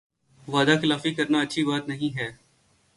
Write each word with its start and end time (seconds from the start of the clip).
وعدہ 0.47 0.75
خلافی 0.81 1.13
کرنا 1.13 1.41
اچھی 1.41 1.63
بات 1.63 1.87
نہیں 1.87 2.17
ہے 2.17 2.29